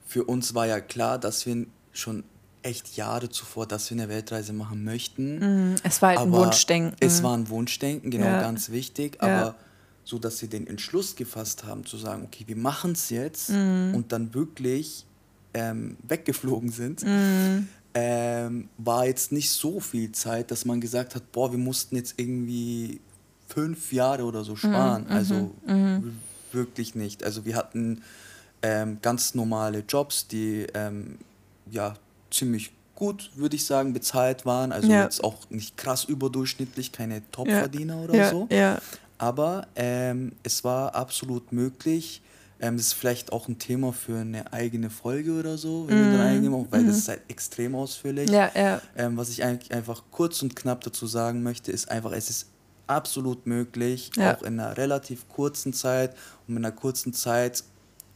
[0.07, 2.25] für uns war ja klar, dass wir schon
[2.63, 5.73] echt Jahre zuvor, dass wir eine Weltreise machen möchten.
[5.73, 5.75] Mhm.
[5.83, 6.97] Es war halt ein Wunschdenken.
[7.01, 8.41] Es war ein Wunschdenken, genau, ja.
[8.41, 9.19] ganz wichtig.
[9.21, 9.55] Aber ja.
[10.05, 13.93] so, dass sie den Entschluss gefasst haben, zu sagen, okay, wir machen es jetzt mhm.
[13.95, 15.05] und dann wirklich
[15.55, 17.69] ähm, weggeflogen sind, mhm.
[17.95, 22.15] ähm, war jetzt nicht so viel Zeit, dass man gesagt hat, boah, wir mussten jetzt
[22.19, 23.01] irgendwie
[23.49, 25.05] fünf Jahre oder so sparen.
[25.05, 25.13] Mhm.
[25.13, 26.19] Also mhm.
[26.53, 27.25] wirklich nicht.
[27.25, 28.03] Also wir hatten
[28.63, 31.19] ähm, ganz normale Jobs, die ähm,
[31.71, 31.95] ja
[32.31, 34.73] ziemlich gut, würde ich sagen, bezahlt waren.
[34.73, 35.05] Also ja.
[35.05, 38.03] jetzt auch nicht krass überdurchschnittlich, keine Topverdiener ja.
[38.03, 38.31] oder ja.
[38.31, 38.49] so.
[39.19, 42.21] Aber ähm, es war absolut möglich,
[42.65, 46.11] Ähm, das ist vielleicht auch ein Thema für eine eigene Folge oder so, wenn mm.
[46.11, 46.87] wir dann eingehen, weil mm.
[46.87, 48.31] das ist halt extrem ausführlich.
[48.31, 48.81] Ja, ja.
[48.97, 52.47] Ähm, was ich eigentlich einfach kurz und knapp dazu sagen möchte, ist einfach, es ist
[52.87, 54.35] absolut möglich, ja.
[54.35, 56.17] auch in einer relativ kurzen Zeit.
[56.49, 57.65] Und in einer kurzen Zeit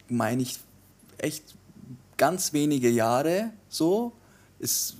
[0.08, 0.58] meine ich
[1.18, 1.54] echt
[2.16, 4.12] ganz wenige Jahre so,
[4.58, 4.96] ist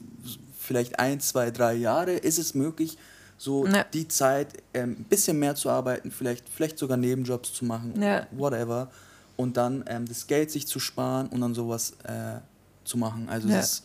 [0.59, 2.99] vielleicht ein, zwei, drei Jahre, ist es möglich,
[3.39, 3.85] so ja.
[3.95, 8.27] die Zeit ähm, ein bisschen mehr zu arbeiten, vielleicht, vielleicht sogar Nebenjobs zu machen, ja.
[8.33, 8.91] whatever.
[9.39, 12.41] Und dann ähm, das Geld sich zu sparen und dann sowas äh,
[12.85, 13.29] zu machen.
[13.29, 13.57] Also ja.
[13.57, 13.85] das ist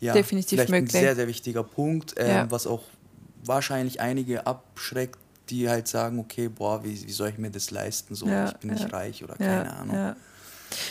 [0.00, 0.94] ja, Definitiv vielleicht möglich.
[0.94, 2.82] ein sehr, sehr wichtiger Punkt, ähm, was auch
[3.44, 5.18] wahrscheinlich einige abschreckt,
[5.50, 8.14] die halt sagen, okay, boah, wie, wie soll ich mir das leisten?
[8.14, 10.16] So, ich bin nicht reich oder keine Ahnung.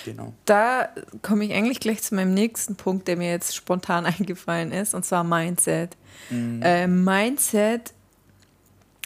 [0.05, 0.33] Genau.
[0.45, 0.89] Da
[1.21, 5.05] komme ich eigentlich gleich zu meinem nächsten Punkt, der mir jetzt spontan eingefallen ist, und
[5.05, 5.95] zwar Mindset.
[6.29, 6.61] Mhm.
[6.61, 7.93] Äh, Mindset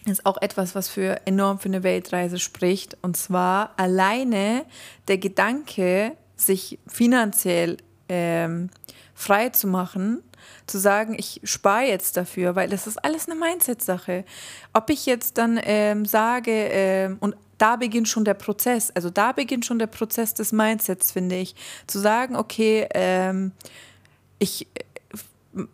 [0.06, 2.98] ist auch etwas, was für enorm für eine Weltreise spricht.
[3.02, 4.66] Und zwar alleine
[5.08, 7.78] der Gedanke, sich finanziell
[8.10, 8.70] ähm,
[9.14, 10.24] frei zu machen,
[10.68, 14.26] zu sagen, ich spare jetzt dafür, weil das ist alles eine Mindset-Sache.
[14.74, 18.92] Ob ich jetzt dann ähm, sage, ähm, und da beginnt schon der Prozess.
[18.92, 21.56] Also da beginnt schon der Prozess des Mindsets, finde ich.
[21.88, 23.52] Zu sagen, okay, ähm,
[24.40, 24.68] ich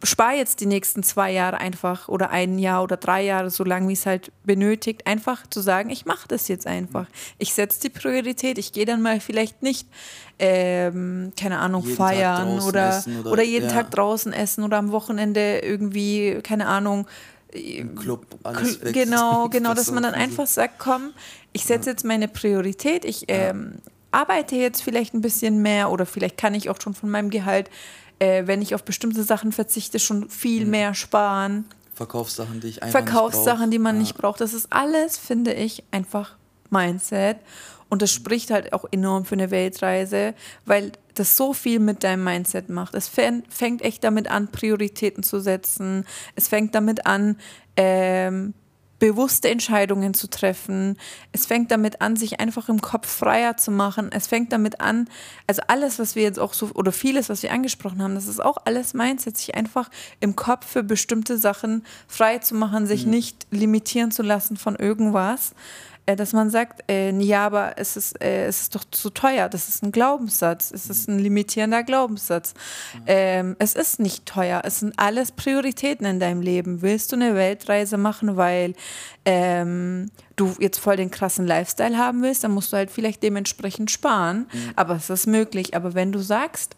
[0.04, 3.88] spare jetzt die nächsten zwei Jahre einfach oder ein Jahr oder drei Jahre, so lange
[3.88, 7.08] wie es halt benötigt, einfach zu sagen, ich mache das jetzt einfach.
[7.38, 8.58] Ich setze die Priorität.
[8.58, 9.88] Ich gehe dann mal vielleicht nicht,
[10.38, 13.74] ähm, keine Ahnung, jeden feiern oder, oder, oder, jeden ja.
[13.74, 17.08] Tag draußen essen oder am Wochenende irgendwie, keine Ahnung,
[17.52, 18.94] im Club alles weg.
[18.94, 21.14] Genau, genau, dass man dann einfach sagt, komm,
[21.54, 23.76] ich setze jetzt meine Priorität, ich ähm,
[24.12, 27.70] arbeite jetzt vielleicht ein bisschen mehr oder vielleicht kann ich auch schon von meinem Gehalt,
[28.20, 30.72] äh, wenn ich auf bestimmte Sachen verzichte, schon viel mhm.
[30.72, 31.66] mehr sparen.
[31.96, 34.02] Verkaufssachen, die ich einfach Verkaufssachen, die man ja.
[34.02, 34.42] nicht braucht.
[34.42, 36.36] Das ist alles, finde ich, einfach
[36.70, 37.38] Mindset.
[37.90, 42.24] Und das spricht halt auch enorm für eine Weltreise, weil das so viel mit deinem
[42.24, 42.94] Mindset macht.
[42.94, 46.06] Es fängt echt damit an, Prioritäten zu setzen.
[46.36, 47.38] Es fängt damit an,
[47.76, 48.54] ähm,
[49.00, 50.98] bewusste Entscheidungen zu treffen.
[51.32, 54.10] Es fängt damit an, sich einfach im Kopf freier zu machen.
[54.12, 55.10] Es fängt damit an,
[55.48, 58.44] also alles, was wir jetzt auch so, oder vieles, was wir angesprochen haben, das ist
[58.44, 63.12] auch alles Mindset, sich einfach im Kopf für bestimmte Sachen frei zu machen, sich mhm.
[63.12, 65.54] nicht limitieren zu lassen von irgendwas.
[66.10, 69.48] Äh, dass man sagt, äh, ja, aber es ist, äh, es ist doch zu teuer.
[69.48, 70.72] Das ist ein Glaubenssatz.
[70.72, 72.56] Es ist ein limitierender Glaubenssatz.
[73.06, 74.62] Ähm, es ist nicht teuer.
[74.66, 76.82] Es sind alles Prioritäten in deinem Leben.
[76.82, 78.74] Willst du eine Weltreise machen, weil
[79.24, 83.92] ähm, du jetzt voll den krassen Lifestyle haben willst, dann musst du halt vielleicht dementsprechend
[83.92, 84.48] sparen.
[84.52, 84.72] Mhm.
[84.76, 85.76] Aber es ist möglich.
[85.76, 86.76] Aber wenn du sagst,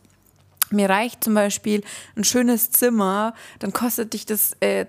[0.72, 1.84] mir reicht zum Beispiel
[2.17, 4.88] ein schönes Zimmer, dann kostet dich das äh,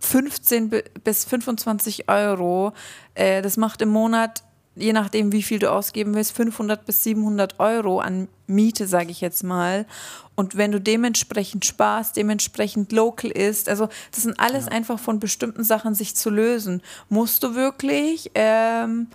[0.00, 0.72] 15
[1.04, 2.72] bis 25 Euro.
[3.14, 4.42] Äh, das macht im Monat,
[4.74, 9.20] je nachdem, wie viel du ausgeben willst, 500 bis 700 Euro an Miete, sage ich
[9.20, 9.86] jetzt mal.
[10.34, 14.72] Und wenn du dementsprechend sparst, dementsprechend local ist, also das sind alles ja.
[14.72, 16.82] einfach von bestimmten Sachen sich zu lösen.
[17.08, 19.08] Musst du wirklich ähm,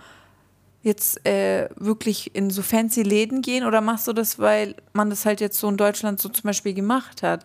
[0.86, 5.26] jetzt äh, wirklich in so fancy Läden gehen oder machst du das, weil man das
[5.26, 7.44] halt jetzt so in Deutschland so zum Beispiel gemacht hat?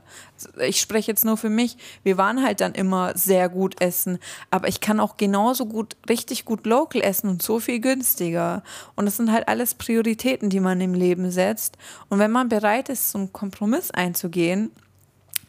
[0.59, 1.75] Ich spreche jetzt nur für mich.
[2.03, 4.19] Wir waren halt dann immer sehr gut essen,
[4.51, 8.61] aber ich kann auch genauso gut, richtig gut local essen und so viel günstiger.
[8.95, 11.79] Und das sind halt alles Prioritäten, die man im Leben setzt.
[12.09, 14.71] Und wenn man bereit ist, so einen Kompromiss einzugehen,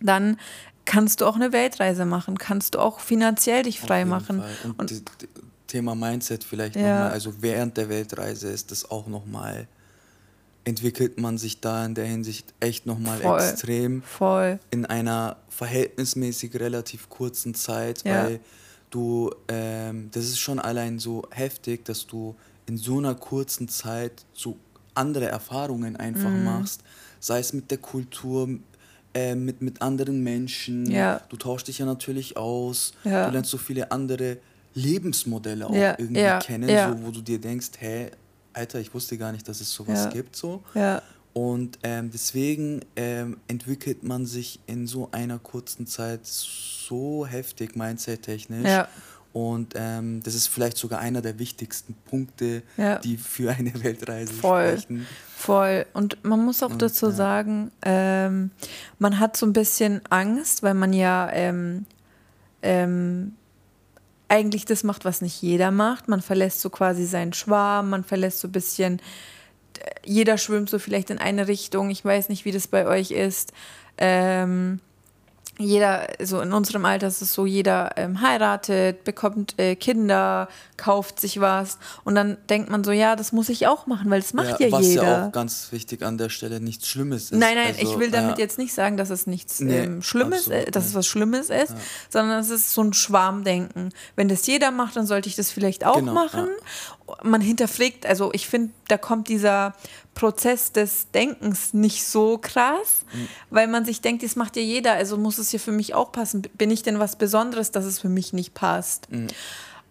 [0.00, 0.38] dann
[0.86, 4.42] kannst du auch eine Weltreise machen, kannst du auch finanziell dich frei machen.
[4.64, 5.28] Und, und die, die,
[5.72, 6.82] Thema Mindset vielleicht ja.
[6.82, 9.66] nochmal, also während der Weltreise ist das auch nochmal,
[10.64, 14.02] entwickelt man sich da in der Hinsicht echt nochmal extrem.
[14.02, 14.60] Voll.
[14.70, 18.24] In einer verhältnismäßig relativ kurzen Zeit, ja.
[18.24, 18.40] weil
[18.90, 24.26] du, ähm, das ist schon allein so heftig, dass du in so einer kurzen Zeit
[24.34, 24.58] so
[24.94, 26.44] andere Erfahrungen einfach mhm.
[26.44, 26.82] machst,
[27.18, 28.46] sei es mit der Kultur,
[29.14, 30.90] äh, mit, mit anderen Menschen.
[30.90, 31.22] Ja.
[31.30, 33.26] Du tauschst dich ja natürlich aus, ja.
[33.26, 34.36] du lernst so viele andere
[34.74, 36.90] Lebensmodelle auch ja, irgendwie ja, kennen, ja.
[36.90, 38.10] So, wo du dir denkst, hä,
[38.52, 40.36] Alter, ich wusste gar nicht, dass es sowas gibt.
[40.36, 40.62] So.
[41.32, 48.86] Und ähm, deswegen ähm, entwickelt man sich in so einer kurzen Zeit so heftig mindset-technisch.
[49.32, 52.62] Und ähm, das ist vielleicht sogar einer der wichtigsten Punkte,
[53.02, 54.78] die für eine Weltreise Voll.
[54.78, 55.06] sprechen.
[55.34, 55.86] Voll.
[55.94, 58.50] Und man muss auch Und, dazu sagen, ähm,
[58.98, 61.86] man hat so ein bisschen Angst, weil man ja ähm,
[62.60, 63.34] ähm,
[64.32, 66.08] eigentlich das macht, was nicht jeder macht.
[66.08, 69.02] Man verlässt so quasi seinen Schwarm, man verlässt so ein bisschen,
[70.06, 71.90] jeder schwimmt so vielleicht in eine Richtung.
[71.90, 73.52] Ich weiß nicht, wie das bei euch ist.
[73.98, 74.80] Ähm,
[75.58, 81.20] jeder, so in unserem Alter ist es so, jeder ähm, heiratet, bekommt äh, Kinder, kauft
[81.20, 84.32] sich was und dann denkt man so, ja, das muss ich auch machen, weil das
[84.32, 85.02] macht ja, ja was jeder.
[85.02, 87.32] Was ja auch ganz wichtig an der Stelle nichts Schlimmes ist.
[87.32, 88.44] Nein, nein, also, ich will damit ja.
[88.44, 91.50] jetzt nicht sagen, dass es nichts nee, ähm, Schlimmes, absolut, äh, dass es was Schlimmes
[91.50, 91.76] ist, ja.
[92.08, 93.90] sondern es ist so ein Schwarmdenken.
[94.16, 96.48] Wenn das jeder macht, dann sollte ich das vielleicht auch genau, machen.
[97.22, 99.74] Man hinterfragt, also ich finde, da kommt dieser
[100.14, 103.28] Prozess des Denkens nicht so krass, mhm.
[103.50, 106.12] weil man sich denkt, das macht ja jeder, also muss es ja für mich auch
[106.12, 106.42] passen.
[106.42, 109.10] Bin ich denn was Besonderes, dass es für mich nicht passt?
[109.10, 109.28] Mhm.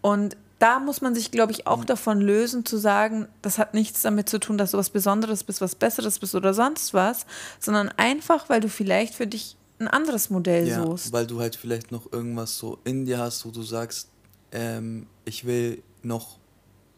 [0.01, 1.85] Und da muss man sich, glaube ich, auch mhm.
[1.87, 5.59] davon lösen, zu sagen, das hat nichts damit zu tun, dass du was Besonderes bist,
[5.59, 7.25] was Besseres bist oder sonst was,
[7.59, 11.11] sondern einfach, weil du vielleicht für dich ein anderes Modell ja, suchst.
[11.11, 14.09] Weil du halt vielleicht noch irgendwas so in dir hast, wo du sagst,
[14.51, 16.37] ähm, ich will noch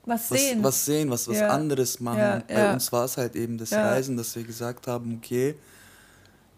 [0.05, 1.47] was sehen, was, was, sehen, was, was ja.
[1.49, 2.19] anderes machen.
[2.19, 5.55] Ja, Bei uns war es halt eben das Reisen, dass wir gesagt haben, okay,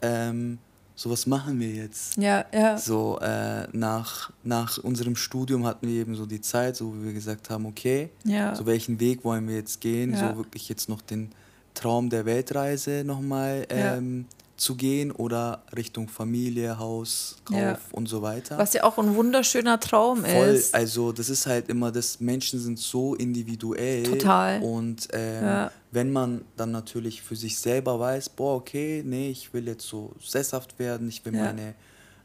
[0.02, 0.58] ähm,
[0.96, 2.16] so was machen wir jetzt.
[2.18, 2.78] Ja, ja.
[2.78, 7.14] So äh, nach, nach unserem Studium hatten wir eben so die Zeit, so wo wir
[7.14, 8.56] gesagt haben, okay, ja.
[8.56, 10.30] so welchen Weg wollen wir jetzt gehen, ja.
[10.30, 11.32] so wirklich jetzt noch den
[11.74, 14.26] Traum der Weltreise nochmal ähm,
[14.58, 17.78] zu gehen oder Richtung Familie, Haus, Kauf ja.
[17.92, 18.58] und so weiter.
[18.58, 20.74] Was ja auch ein wunderschöner Traum Voll, ist.
[20.74, 24.04] Also das ist halt immer, dass Menschen sind so individuell.
[24.04, 24.62] Total.
[24.62, 25.72] Und ähm, ja.
[25.92, 30.14] wenn man dann natürlich für sich selber weiß, boah, okay, nee, ich will jetzt so
[30.24, 31.44] sesshaft werden, ich will ja.
[31.44, 31.76] meine,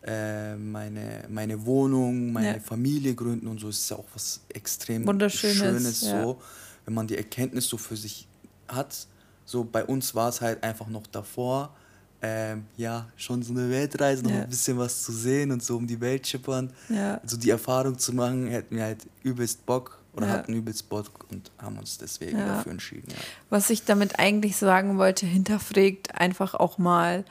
[0.05, 5.57] äh, meine, meine Wohnung, meine Familie gründen und so, ist ja auch was extrem Wunderschönes,
[5.57, 6.41] Schönes so,
[6.85, 8.29] wenn man die Erkenntnis so für sich
[8.69, 9.09] hat.
[9.45, 11.75] So bei uns war es halt einfach noch davor
[12.23, 14.43] ähm, ja, schon so eine Weltreise, noch ja.
[14.43, 16.71] ein bisschen was zu sehen und so um die Welt schippern.
[16.89, 17.19] Ja.
[17.23, 20.33] Also die Erfahrung zu machen, hätten wir halt übelst Bock oder ja.
[20.35, 22.47] hatten übelst Bock und haben uns deswegen ja.
[22.47, 23.09] dafür entschieden.
[23.09, 23.17] Ja.
[23.49, 27.25] Was ich damit eigentlich sagen wollte, hinterfragt einfach auch mal,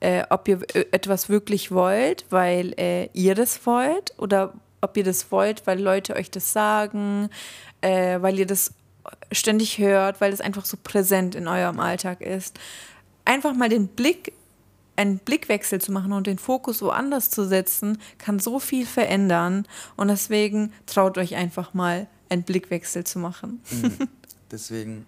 [0.00, 0.60] äh, ob ihr
[0.92, 4.52] etwas wirklich wollt, weil äh, ihr das wollt oder
[4.82, 7.30] ob ihr das wollt, weil Leute euch das sagen,
[7.80, 8.74] äh, weil ihr das
[9.32, 12.58] ständig hört, weil es einfach so präsent in eurem Alltag ist
[13.24, 14.32] einfach mal den Blick,
[14.96, 19.66] einen Blickwechsel zu machen und den Fokus woanders zu setzen, kann so viel verändern.
[19.96, 23.60] Und deswegen traut euch einfach mal einen Blickwechsel zu machen.
[23.70, 24.08] Mhm.
[24.50, 25.06] Deswegen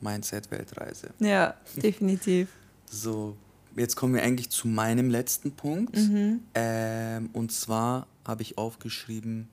[0.00, 1.10] Mindset-Weltreise.
[1.18, 2.48] Ja, definitiv.
[2.90, 3.36] so,
[3.76, 5.96] jetzt kommen wir eigentlich zu meinem letzten Punkt.
[5.96, 6.40] Mhm.
[6.54, 9.48] Ähm, und zwar habe ich aufgeschrieben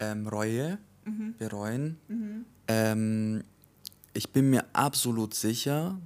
[0.00, 1.34] ähm, Reue, mhm.
[1.38, 1.96] bereuen.
[2.08, 2.44] Mhm.
[2.68, 3.44] Ähm,
[4.12, 5.98] ich bin mir absolut sicher,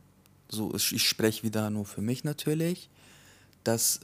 [0.53, 2.89] so ich spreche wieder nur für mich natürlich,
[3.65, 4.01] dass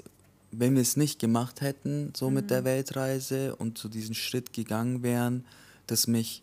[0.50, 2.37] wenn wir es nicht gemacht hätten, so mhm.
[2.37, 2.66] mit der mhm.
[2.66, 5.44] Weltreise und zu so diesen Schritt gegangen wären,
[5.87, 6.42] dass mich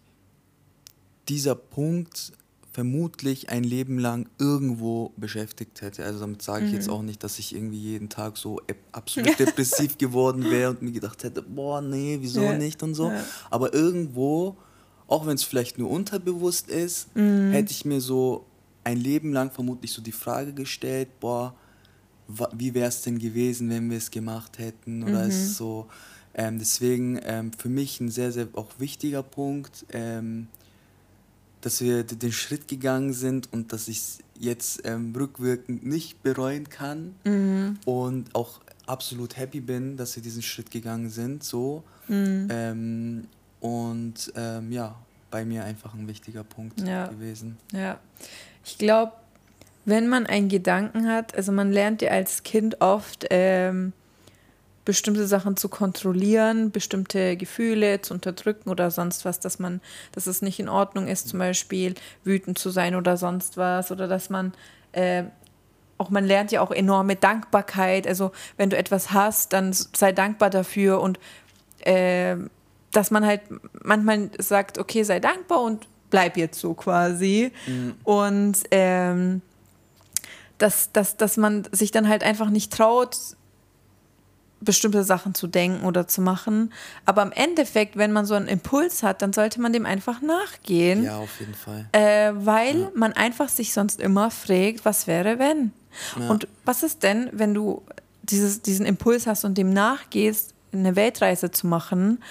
[1.28, 2.34] dieser Punkt
[2.72, 6.04] vermutlich ein Leben lang irgendwo beschäftigt hätte.
[6.04, 6.78] Also damit sage ich mhm.
[6.78, 10.92] jetzt auch nicht, dass ich irgendwie jeden Tag so absolut depressiv geworden wäre und mir
[10.92, 12.58] gedacht hätte, boah, nee, wieso ja.
[12.58, 13.10] nicht und so.
[13.10, 13.24] Ja.
[13.50, 14.58] Aber irgendwo,
[15.08, 17.52] auch wenn es vielleicht nur unterbewusst ist, mhm.
[17.52, 18.46] hätte ich mir so
[18.86, 21.54] ein Leben lang vermutlich so die Frage gestellt, boah,
[22.54, 25.04] wie wäre es denn gewesen, wenn wir es gemacht hätten?
[25.04, 25.30] Oder mhm.
[25.30, 25.88] ist so,
[26.34, 30.48] ähm, deswegen ähm, für mich ein sehr, sehr auch wichtiger Punkt, ähm,
[31.62, 36.70] dass wir den Schritt gegangen sind und dass ich es jetzt ähm, rückwirkend nicht bereuen
[36.70, 37.80] kann mhm.
[37.86, 41.84] und auch absolut happy bin, dass wir diesen Schritt gegangen sind, so.
[42.08, 42.48] Mhm.
[42.52, 43.28] Ähm,
[43.62, 44.96] und ähm, ja,
[45.32, 47.08] bei mir einfach ein wichtiger Punkt ja.
[47.08, 47.58] gewesen.
[47.72, 48.00] Ja.
[48.66, 49.14] Ich glaube,
[49.86, 53.94] wenn man einen Gedanken hat, also man lernt ja als Kind oft ähm,
[54.84, 60.42] bestimmte Sachen zu kontrollieren, bestimmte Gefühle zu unterdrücken oder sonst was, dass man, dass es
[60.42, 64.54] nicht in Ordnung ist, zum Beispiel wütend zu sein oder sonst was oder dass man
[64.94, 65.24] äh,
[65.98, 68.08] auch man lernt ja auch enorme Dankbarkeit.
[68.08, 71.20] Also wenn du etwas hast, dann sei dankbar dafür und
[71.82, 72.36] äh,
[72.92, 73.42] dass man halt
[73.84, 77.52] manchmal sagt, okay, sei dankbar und bleib jetzt so quasi.
[77.68, 77.96] Mhm.
[78.06, 79.42] Und ähm,
[80.58, 83.18] dass, dass, dass man sich dann halt einfach nicht traut,
[84.62, 86.72] bestimmte Sachen zu denken oder zu machen.
[87.04, 91.04] Aber im Endeffekt, wenn man so einen Impuls hat, dann sollte man dem einfach nachgehen.
[91.04, 91.86] Ja, auf jeden Fall.
[91.92, 92.92] Äh, weil ja.
[92.96, 95.74] man einfach sich sonst immer fragt, was wäre, wenn?
[96.18, 96.30] Ja.
[96.30, 97.84] Und was ist denn, wenn du
[98.24, 102.24] dieses, diesen Impuls hast und dem nachgehst, eine Weltreise zu machen?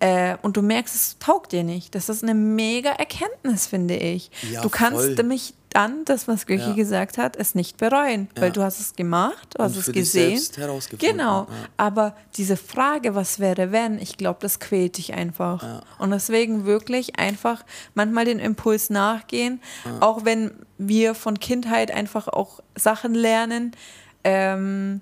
[0.00, 1.94] Äh, und du merkst, es taugt dir nicht.
[1.94, 4.30] Das ist eine mega Erkenntnis, finde ich.
[4.52, 5.14] Ja, du kannst voll.
[5.14, 6.72] nämlich dann, das, was Göchi ja.
[6.72, 8.42] gesagt hat, es nicht bereuen, ja.
[8.42, 10.40] weil du hast es gemacht, du hast es gesehen.
[10.98, 11.46] Genau.
[11.76, 15.82] Aber diese Frage, was wäre, wenn, ich glaube, das quält dich einfach.
[15.98, 19.60] Und deswegen wirklich einfach manchmal den Impuls nachgehen,
[20.00, 23.72] auch wenn wir von Kindheit einfach auch Sachen lernen.
[24.24, 25.00] Ähm,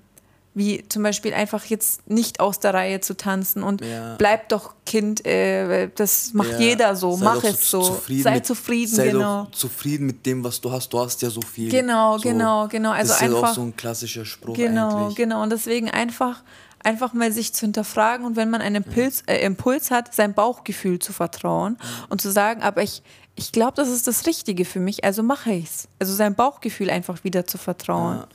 [0.57, 4.15] wie zum Beispiel einfach jetzt nicht aus der Reihe zu tanzen und ja.
[4.17, 6.59] bleib doch Kind, äh, das macht ja.
[6.59, 9.47] jeder so, sei mach es so, zufrieden sei mit, zufrieden, sei genau.
[9.51, 11.69] zufrieden mit dem, was du hast, du hast ja so viel.
[11.69, 12.91] Genau, so, genau, genau.
[12.91, 15.15] Also das ist einfach, auch so ein klassischer Spruch Genau, eigentlich.
[15.15, 15.43] genau.
[15.43, 16.41] Und deswegen einfach,
[16.83, 20.97] einfach mal sich zu hinterfragen und wenn man einen Impuls, äh, Impuls hat, sein Bauchgefühl
[20.97, 21.77] zu vertrauen
[22.09, 23.03] und zu sagen, aber ich,
[23.35, 25.87] ich glaube, das ist das Richtige für mich, also mache ich es.
[25.99, 28.17] Also sein Bauchgefühl einfach wieder zu vertrauen.
[28.17, 28.27] Ja.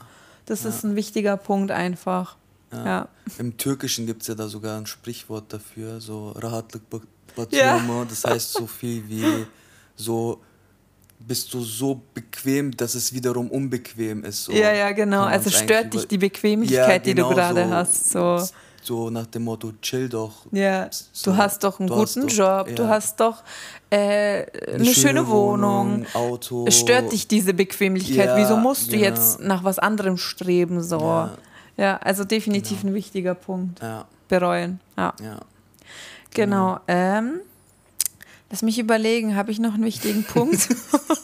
[0.45, 0.69] Das ja.
[0.69, 2.37] ist ein wichtiger Punkt einfach.
[2.71, 2.85] Ja.
[2.85, 3.07] ja.
[3.37, 6.83] Im Türkischen gibt es ja da sogar ein Sprichwort dafür, so Rahatlık
[7.51, 7.81] ja.
[8.07, 9.45] das heißt so viel wie
[9.95, 10.41] so
[11.19, 14.43] bist du so bequem, dass es wiederum unbequem ist.
[14.43, 14.51] So.
[14.51, 15.23] Ja, ja, genau.
[15.23, 18.09] Also stört dich die Bequemlichkeit, ja, genau die du genau gerade so, hast.
[18.11, 18.47] So.
[18.85, 20.45] So nach dem Motto, chill doch.
[20.51, 22.75] Ja, so, du hast doch einen guten Job, ja.
[22.75, 23.43] du hast doch
[23.89, 26.69] äh, eine, eine, schöne, schöne Wohnung, Wohnung, Auto.
[26.69, 28.27] Stört dich diese Bequemlichkeit?
[28.27, 29.03] Ja, Wieso musst du genau.
[29.03, 30.81] jetzt nach was anderem streben?
[30.81, 30.99] So.
[30.99, 31.37] Ja.
[31.77, 32.91] Ja, also definitiv genau.
[32.91, 33.81] ein wichtiger Punkt.
[34.27, 34.79] Bereuen.
[34.97, 35.13] Ja.
[35.21, 35.39] ja.
[36.31, 36.75] Genau.
[36.75, 36.79] genau.
[36.87, 37.39] Ähm,
[38.49, 40.69] lass mich überlegen, habe ich noch einen wichtigen Punkt?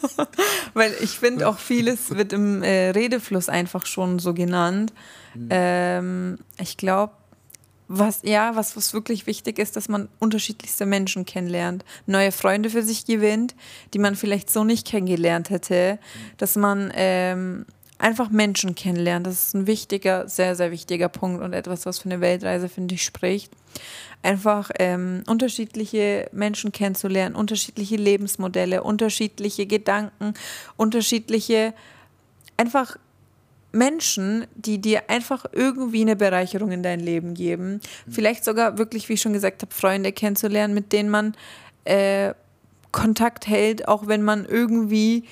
[0.74, 4.94] Weil ich finde auch vieles wird im äh, Redefluss einfach schon so genannt.
[5.34, 5.48] Mhm.
[5.52, 7.14] Ähm, ich glaube,
[7.90, 12.84] was ja, was, was wirklich wichtig ist, dass man unterschiedlichste Menschen kennenlernt, neue Freunde für
[12.84, 13.56] sich gewinnt,
[13.94, 15.98] die man vielleicht so nicht kennengelernt hätte,
[16.38, 17.66] dass man ähm,
[17.98, 19.24] einfach Menschen kennenlernen.
[19.24, 22.94] Das ist ein wichtiger, sehr, sehr wichtiger Punkt und etwas, was für eine Weltreise, finde
[22.94, 23.52] ich, spricht.
[24.22, 30.36] Einfach ähm, unterschiedliche Menschen kennenzulernen, unterschiedliche Lebensmodelle, unterschiedliche Gedanken,
[30.78, 31.74] unterschiedliche,
[32.56, 32.98] einfach
[33.72, 37.82] Menschen, die dir einfach irgendwie eine Bereicherung in dein Leben geben.
[38.06, 38.12] Mhm.
[38.12, 41.36] Vielleicht sogar wirklich, wie ich schon gesagt habe, Freunde kennenzulernen, mit denen man
[41.86, 42.34] äh,
[42.92, 45.26] Kontakt hält, auch wenn man irgendwie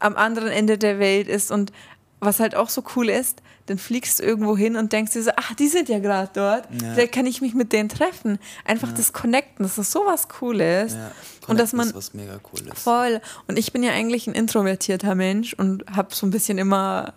[0.00, 1.72] am anderen Ende der Welt ist und
[2.20, 5.30] was halt auch so cool ist, dann fliegst du irgendwo hin und denkst dir so,
[5.36, 6.94] ach, die sind ja gerade dort, ja.
[6.94, 8.38] da kann ich mich mit denen treffen.
[8.64, 8.94] Einfach ja.
[8.94, 10.94] das Connecten, das ist sowas Cooles.
[10.94, 11.12] Ja.
[11.46, 12.78] Und dass man ist was mega cool ist.
[12.78, 13.20] Voll.
[13.46, 17.14] Und ich bin ja eigentlich ein introvertierter Mensch und habe so ein bisschen immer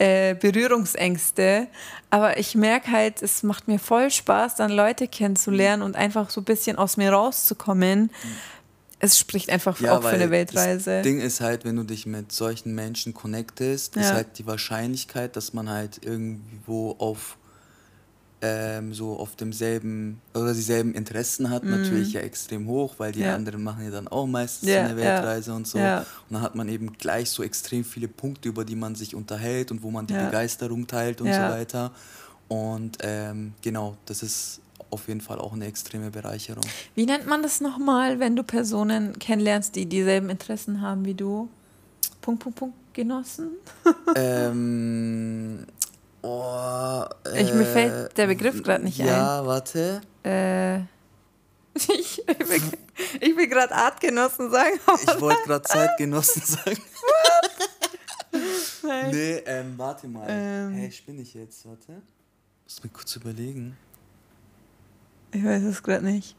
[0.00, 1.68] äh, Berührungsängste.
[2.10, 6.40] Aber ich merke halt, es macht mir voll Spaß, dann Leute kennenzulernen und einfach so
[6.40, 8.02] ein bisschen aus mir rauszukommen.
[8.02, 8.36] Mhm
[9.00, 10.96] es spricht einfach ja, auch für eine Weltreise.
[10.96, 14.02] Das Ding ist halt, wenn du dich mit solchen Menschen connectest, ja.
[14.02, 17.38] ist halt die Wahrscheinlichkeit, dass man halt irgendwo auf
[18.42, 21.70] ähm, so auf demselben oder dieselben Interessen hat, mhm.
[21.70, 23.34] natürlich ja extrem hoch, weil die ja.
[23.34, 25.78] anderen machen ja dann auch meistens ja, eine Weltreise und so.
[25.78, 29.70] Und dann hat man eben gleich so extrem viele Punkte, über die man sich unterhält
[29.70, 31.92] und wo man die Begeisterung teilt und so weiter.
[32.48, 36.64] Und ähm, genau, das ist auf jeden Fall auch eine extreme Bereicherung.
[36.94, 41.48] Wie nennt man das nochmal, wenn du Personen kennenlernst, die dieselben Interessen haben wie du?
[42.20, 43.50] Punkt, Punkt, Punkt, Genossen?
[44.16, 45.64] ähm,
[46.22, 49.10] oh, äh, ich, mir fällt der Begriff gerade nicht ja, ein.
[49.10, 50.00] Ja, warte.
[50.24, 50.78] Äh,
[51.74, 52.62] ich, ich will,
[53.20, 54.78] ich will gerade Artgenossen sagen.
[55.02, 56.80] Ich wollte gerade Zeitgenossen sagen.
[58.82, 59.10] Nein.
[59.10, 60.26] Nee, ähm, warte mal.
[60.28, 61.66] Ähm, hey, spinne ich jetzt?
[61.66, 62.02] Warte.
[62.64, 63.76] Muss mir kurz überlegen.
[65.32, 66.36] Ich weiß es gerade nicht.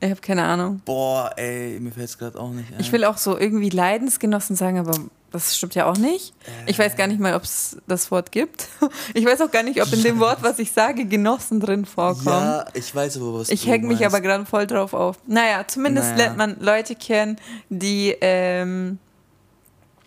[0.00, 0.80] Ich habe keine Ahnung.
[0.84, 2.80] Boah, ey, mir fällt es gerade auch nicht ein.
[2.80, 4.96] Ich will auch so irgendwie Leidensgenossen sagen, aber
[5.30, 6.34] das stimmt ja auch nicht.
[6.44, 6.70] Äh.
[6.70, 8.68] Ich weiß gar nicht mal, ob es das Wort gibt.
[9.14, 12.26] Ich weiß auch gar nicht, ob in dem Wort, was ich sage, Genossen drin vorkommen.
[12.26, 15.16] Ja, ich weiß aber, was Ich hänge mich aber gerade voll drauf auf.
[15.26, 16.24] Naja, zumindest naja.
[16.24, 17.38] lernt man Leute kennen,
[17.68, 18.14] die...
[18.20, 18.98] Ähm,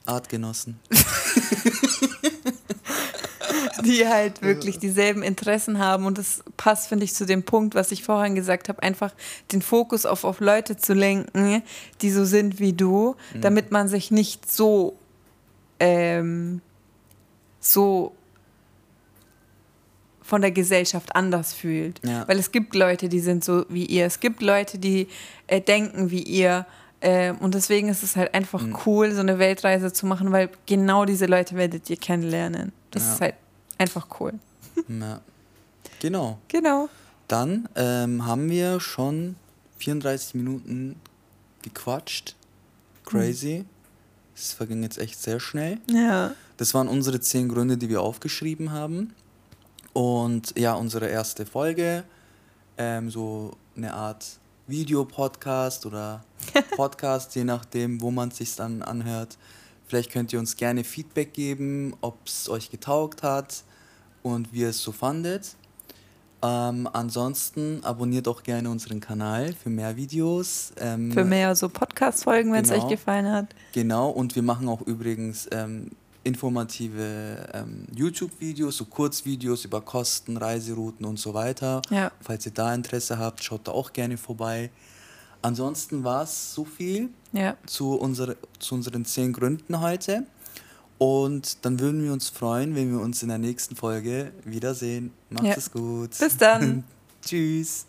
[0.06, 0.80] Artgenossen.
[3.84, 6.06] die halt wirklich dieselben Interessen haben.
[6.06, 9.14] Und das passt, finde ich, zu dem Punkt, was ich vorhin gesagt habe, einfach
[9.52, 11.64] den Fokus auf, auf Leute zu lenken,
[12.02, 13.42] die so sind wie du, mhm.
[13.42, 14.98] damit man sich nicht so,
[15.82, 16.62] ähm,
[17.60, 18.16] so
[20.22, 22.00] von der Gesellschaft anders fühlt.
[22.06, 22.26] Ja.
[22.28, 24.06] Weil es gibt Leute, die sind so wie ihr.
[24.06, 25.08] Es gibt Leute, die
[25.48, 26.66] äh, denken wie ihr.
[27.02, 28.78] Äh, und deswegen ist es halt einfach mhm.
[28.86, 32.72] cool, so eine Weltreise zu machen, weil genau diese Leute werdet ihr kennenlernen.
[32.92, 33.14] Das ja.
[33.14, 33.36] ist halt
[33.78, 34.34] einfach cool.
[34.88, 35.20] Ja.
[36.00, 36.40] Genau.
[36.48, 36.90] Genau.
[37.28, 39.36] Dann ähm, haben wir schon
[39.78, 40.96] 34 Minuten
[41.62, 42.36] gequatscht.
[43.06, 43.66] Crazy.
[44.42, 45.80] Es verging jetzt echt sehr schnell.
[45.88, 46.34] Ja.
[46.58, 49.14] Das waren unsere zehn Gründe, die wir aufgeschrieben haben.
[49.94, 52.04] Und ja, unsere erste Folge,
[52.78, 54.26] ähm, so eine Art
[54.68, 56.24] Videopodcast oder
[56.76, 59.38] Podcast, je nachdem, wo man es sich dann anhört.
[59.88, 63.64] Vielleicht könnt ihr uns gerne Feedback geben, ob es euch getaugt hat
[64.24, 65.56] und wie ihr es so fandet.
[66.44, 70.74] Ähm, ansonsten abonniert auch gerne unseren Kanal für mehr Videos.
[70.80, 73.48] Ähm, für mehr so Podcast-Folgen, wenn es genau, euch gefallen hat.
[73.74, 75.92] Genau, und wir machen auch übrigens ähm,
[76.24, 81.82] informative ähm, YouTube-Videos, so Kurzvideos über Kosten, Reiserouten und so weiter.
[81.90, 82.12] Ja.
[82.22, 84.72] Falls ihr da Interesse habt, schaut da auch gerne vorbei.
[85.44, 87.56] Ansonsten war es so viel Ja.
[87.66, 90.26] zu, unsere, zu unseren zehn Gründen heute.
[91.02, 95.12] Und dann würden wir uns freuen, wenn wir uns in der nächsten Folge wiedersehen.
[95.32, 95.56] Macht Ja.
[95.58, 96.12] es gut.
[96.20, 96.84] Bis dann.
[97.26, 97.88] Tschüss.